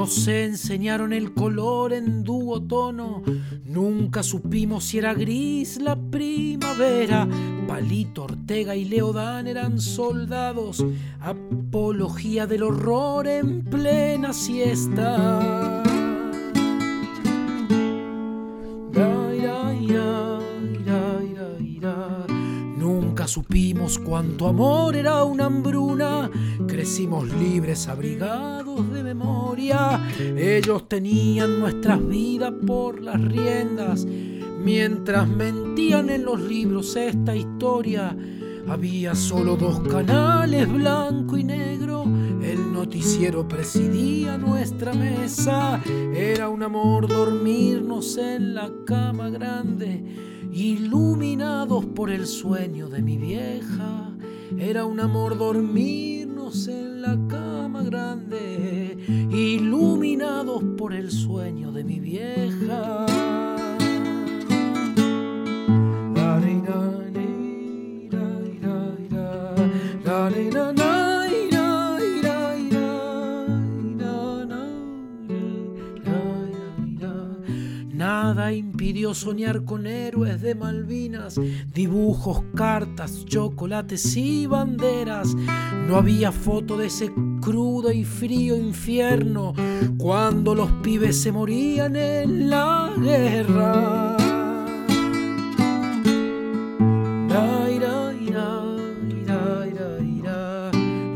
[0.06, 3.24] Nos enseñaron el color en duotono,
[3.64, 7.28] nunca supimos si era gris la primavera.
[7.68, 10.86] Palito Ortega y Leodán eran soldados,
[11.20, 15.85] apología del horror en plena siesta.
[23.36, 26.32] Supimos cuánto amor era una hambruna.
[26.66, 30.08] Crecimos libres, abrigados de memoria.
[30.18, 34.06] Ellos tenían nuestras vidas por las riendas.
[34.06, 38.16] Mientras mentían en los libros esta historia,
[38.70, 42.06] había solo dos canales, blanco y negro.
[42.42, 45.82] El noticiero presidía nuestra mesa.
[46.16, 50.06] Era un amor dormirnos en la cama grande,
[50.56, 54.16] iluminados por el sueño de mi vieja.
[54.58, 58.98] Era un amor dormirnos en la cama grande,
[59.32, 63.06] iluminados por el sueño de mi vieja.
[78.26, 81.40] Nada impidió soñar con héroes de Malvinas,
[81.72, 85.36] dibujos, cartas, chocolates y banderas.
[85.88, 89.54] No había foto de ese crudo y frío infierno
[90.00, 94.18] cuando los pibes se morían en la guerra.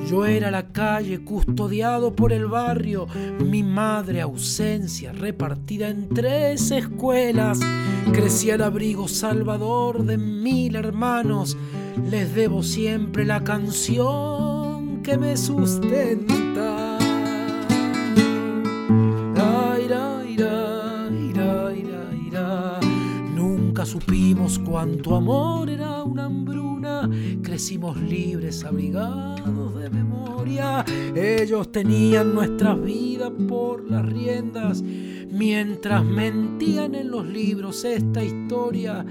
[0.10, 3.05] Yo era la calle custodiado por el barrio,
[3.45, 7.60] mi madre ausencia repartida en tres escuelas.
[8.12, 11.55] Crecí al abrigo salvador de mil hermanos,
[12.10, 16.97] les debo siempre la canción que me sustenta.
[23.36, 25.99] Nunca supimos cuánto amor era
[27.60, 30.86] crecimos libres, abrigados de memoria.
[31.14, 39.05] Ellos tenían nuestras vidas por las riendas, mientras mentían en los libros esta historia.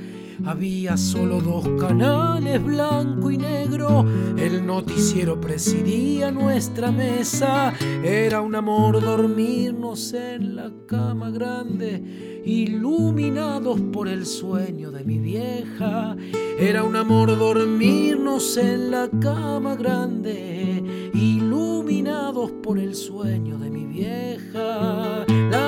[0.46, 4.06] Había solo dos canales, blanco y negro.
[4.38, 7.74] El noticiero presidía nuestra mesa.
[8.02, 16.16] Era un amor dormirnos en la cama grande, iluminados por el sueño de mi vieja.
[16.58, 20.82] Era un amor dormirnos en la cama grande,
[21.12, 25.26] iluminados por el sueño de mi vieja.
[25.50, 25.67] La,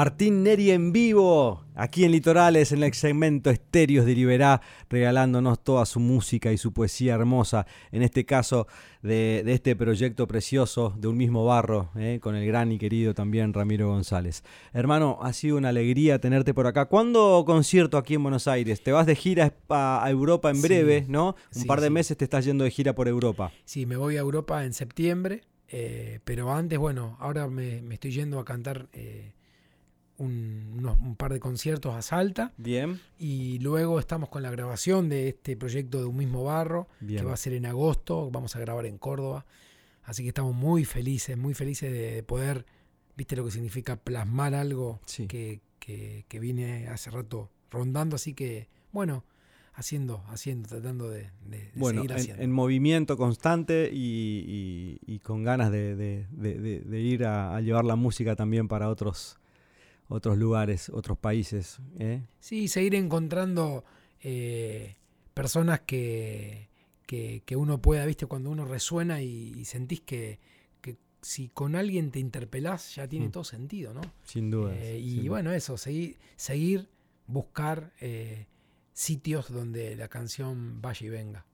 [0.00, 5.84] Martín Neri en vivo, aquí en Litorales, en el segmento Estéreos de Liberá, regalándonos toda
[5.84, 8.66] su música y su poesía hermosa, en este caso
[9.02, 13.12] de, de este proyecto precioso de un mismo barro, eh, con el gran y querido
[13.12, 14.42] también Ramiro González.
[14.72, 16.86] Hermano, ha sido una alegría tenerte por acá.
[16.86, 18.82] ¿Cuándo concierto aquí en Buenos Aires?
[18.82, 21.36] Te vas de gira a, Europa en Sí, breve, ¿no?
[21.54, 21.92] Un sí, par de sí.
[21.92, 23.52] meses te estás yendo de gira por Europa.
[23.66, 28.12] Sí, me voy a Europa en septiembre, eh, pero antes, bueno, ahora me, me estoy
[28.12, 29.34] yendo a cantar eh,
[30.20, 35.08] un, unos- un par de conciertos a Salta Bien, y luego estamos con la grabación
[35.08, 37.20] de este proyecto de un mismo barro, bien.
[37.20, 39.46] que va a ser en agosto, vamos a grabar en Córdoba,
[40.04, 42.66] así que estamos muy felices, muy felices de poder,
[43.16, 45.26] viste lo que significa plasmar algo Sí.
[45.26, 49.24] que, que, que viene hace rato rondando, así que, bueno,
[49.72, 52.42] haciendo, haciendo, tratando de, de- de Bueno, seguir en, haciendo.
[52.42, 57.56] en movimiento constante y, y- y con ganas de, de- de- de- de ir a,
[57.56, 59.38] a llevar la música también para otros,
[60.10, 61.78] otros lugares, otros países.
[61.98, 62.20] ¿eh?
[62.40, 63.84] Sí, seguir encontrando
[64.22, 64.96] eh,
[65.32, 66.68] personas que,
[67.06, 70.38] que, que uno pueda, viste, cuando uno resuena y, y sentís que,
[70.82, 73.30] que si con alguien te interpelás ya tiene Mm.
[73.30, 74.02] todo sentido, ¿no?
[74.24, 74.74] Sin duda.
[74.76, 75.28] Eh, sin y duda.
[75.30, 76.88] bueno, eso, seguir, seguir
[77.26, 77.92] buscar
[78.92, 81.46] sitios donde la canción vaya y venga.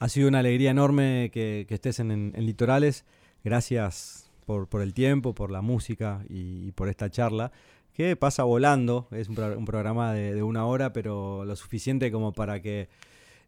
[0.00, 3.04] Ha sido una alegría enorme que, estés en- en Litorales.
[3.44, 4.27] Gracias
[4.66, 7.52] por, el tiempo, por la música y, por esta charla,
[7.92, 9.06] que pasa volando.
[9.10, 12.88] Es un, pro- un programa de, de una hora, pero lo suficiente como para que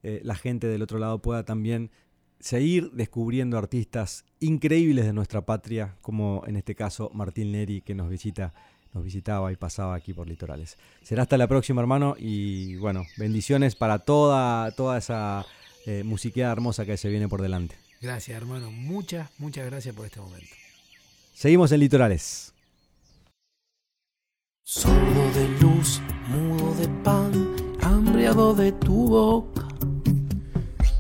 [0.03, 1.91] eh, la gente del otro lado pueda también
[2.39, 8.09] seguir descubriendo artistas increíbles de nuestra patria, como en este caso Martín Neri, que nos
[8.11, 8.53] visita
[8.93, 10.77] nos visitaba y pasaba aquí por Litorales.
[11.03, 15.47] Será hasta la próxima, hermano, y bueno, bendiciones para toda, toda esa
[15.87, 17.77] eh, musiqueada hermosa que se viene por delante.
[18.01, 18.73] Gracias, hermano.
[18.73, 20.60] Muchas, muchas gracias por este momento.
[21.41, 22.53] Seguimos en Litorales.
[24.63, 27.33] Sordo de luz, mudo de pan,
[27.81, 29.67] hambriado de tu boca.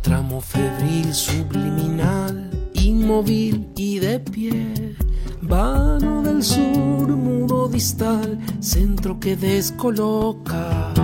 [0.00, 4.96] Tramo febril, subliminal, inmóvil y de pie.
[5.42, 10.94] Vano del sur, muro distal, centro que descoloca.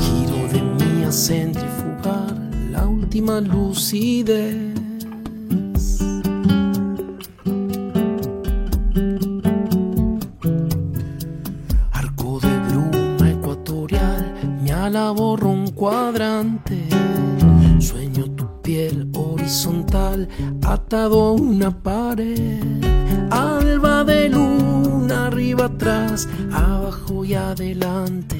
[0.00, 2.34] Giro de mía centrifugar,
[2.72, 4.69] la última lucidez.
[15.80, 16.78] Cuadrante.
[17.78, 20.28] Sueño tu piel horizontal,
[20.62, 22.60] atado a una pared.
[23.30, 28.36] Alba de luna, arriba, atrás, abajo y adelante.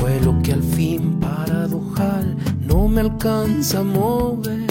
[0.00, 4.68] Vuelo que al fin paradojal no me alcanza a mover.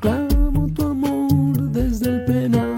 [0.00, 2.76] Clamo tu amor desde el penal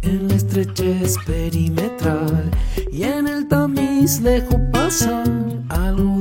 [0.00, 2.50] en la estrechez perimetral
[2.90, 5.28] y en el tamiz dejo pasar
[5.68, 6.11] algo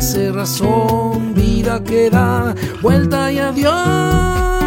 [0.00, 4.59] hace razón, vida que da vuelta y adiós.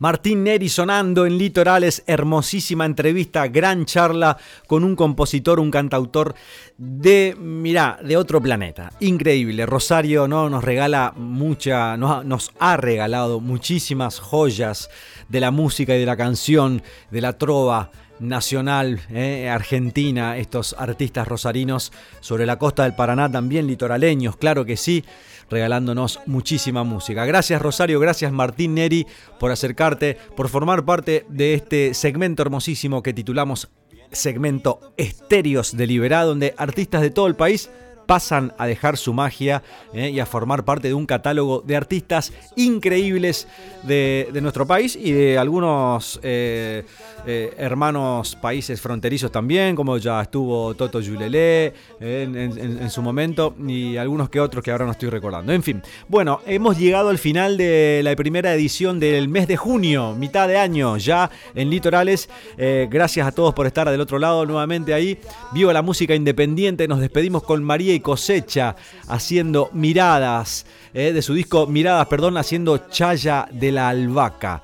[0.00, 6.34] Martín Neri sonando en Litorales, hermosísima entrevista, gran charla con un compositor, un cantautor
[6.78, 8.90] de, mirá, de otro planeta.
[9.00, 9.66] Increíble.
[9.66, 10.48] Rosario ¿no?
[10.48, 14.88] nos regala mucha, nos, ha regalado muchísimas joyas
[15.28, 17.90] de la música y de la canción, de la trova
[18.20, 24.78] nacional eh, argentina, estos artistas rosarinos sobre la costa del Paraná, también litoraleños, claro que
[24.78, 25.04] sí,
[25.50, 27.24] regalándonos muchísima música.
[27.24, 29.06] Gracias Rosario, gracias Martín Neri
[29.38, 33.68] por acercarte, por formar parte de este segmento hermosísimo que titulamos
[34.12, 37.70] segmento Estéreos de Liberá, donde artistas de todo el país
[38.10, 39.62] pasan a dejar su magia
[39.94, 43.46] eh, y a formar parte de un catálogo de artistas increíbles
[43.84, 46.82] de, nuestro país y de algunos eh,
[47.24, 53.96] eh, hermanos países fronterizos también, como ya estuvo Toto Yulelé en, en- su momento y
[53.96, 55.52] algunos que otros que ahora no estoy recordando.
[55.52, 60.16] En fin, bueno, hemos llegado al final de la primera edición del mes de junio,
[60.16, 62.28] mitad de año, ya en Litorales.
[62.56, 65.16] Gracias a todos por estar del otro lado nuevamente ahí.
[65.52, 66.88] Viva la música independiente.
[66.88, 68.76] Nos despedimos con María y Cosecha
[69.08, 74.62] haciendo miradas eh, de su disco Miradas, perdón, haciendo Chaya de la Albahaca.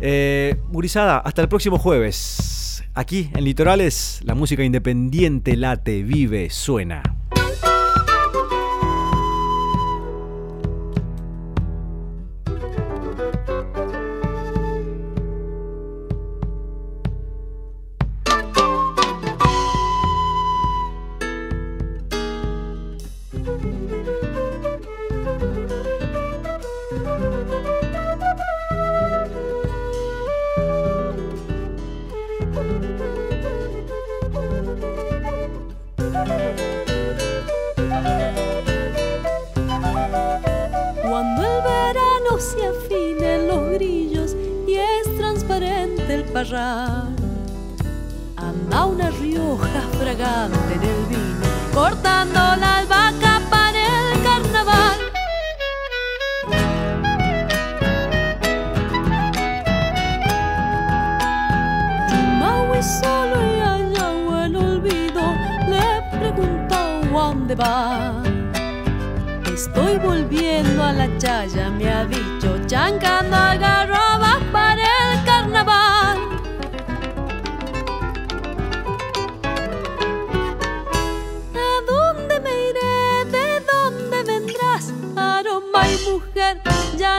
[0.00, 2.82] Eh, gurizada, hasta el próximo jueves.
[2.94, 7.15] Aquí en Litorales, la música independiente late, vive, suena.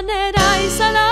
[0.01, 1.06] 狙いさら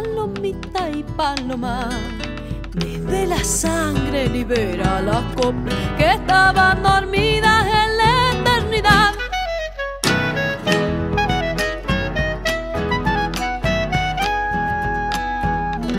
[0.00, 1.88] palomita y paloma.
[2.72, 9.12] Desde la sangre libera las coplas que estaban dormidas en la eternidad.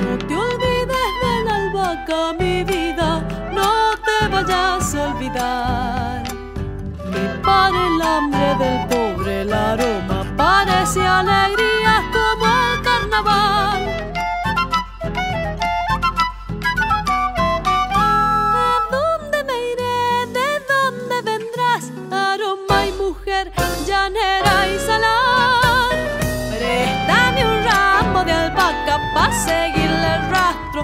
[0.01, 3.21] No te olvides de la albahaca, mi vida,
[3.53, 3.71] no
[4.05, 6.23] te vayas a olvidar
[7.13, 11.70] que para el hambre del pobre el aroma parece alegría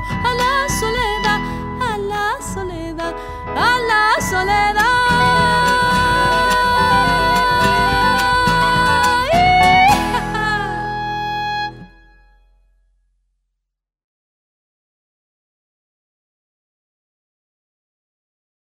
[0.06, 1.41] a la soledad,
[1.82, 3.16] a la soledad,
[3.56, 4.86] a la soledad.